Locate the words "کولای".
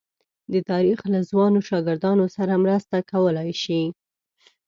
3.11-3.51